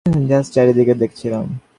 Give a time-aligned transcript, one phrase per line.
[0.05, 1.45] Just চারিদিকে দেখছিলাম।